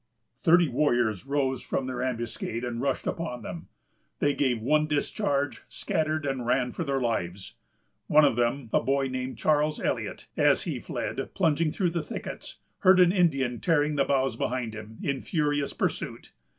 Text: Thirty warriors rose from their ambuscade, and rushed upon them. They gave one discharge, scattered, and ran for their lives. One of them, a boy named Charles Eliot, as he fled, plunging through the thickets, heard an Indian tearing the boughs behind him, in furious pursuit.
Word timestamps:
Thirty 0.41 0.67
warriors 0.67 1.27
rose 1.27 1.61
from 1.61 1.85
their 1.85 2.01
ambuscade, 2.01 2.63
and 2.63 2.81
rushed 2.81 3.05
upon 3.05 3.43
them. 3.43 3.67
They 4.17 4.33
gave 4.33 4.59
one 4.59 4.87
discharge, 4.87 5.61
scattered, 5.69 6.25
and 6.25 6.43
ran 6.43 6.71
for 6.71 6.83
their 6.83 6.99
lives. 6.99 7.53
One 8.07 8.25
of 8.25 8.35
them, 8.35 8.71
a 8.73 8.81
boy 8.81 9.09
named 9.09 9.37
Charles 9.37 9.79
Eliot, 9.79 10.27
as 10.35 10.63
he 10.63 10.79
fled, 10.79 11.29
plunging 11.35 11.71
through 11.71 11.91
the 11.91 12.01
thickets, 12.01 12.57
heard 12.79 12.99
an 12.99 13.11
Indian 13.11 13.59
tearing 13.59 13.95
the 13.95 14.03
boughs 14.03 14.35
behind 14.35 14.73
him, 14.73 14.97
in 15.03 15.21
furious 15.21 15.71
pursuit. 15.71 16.31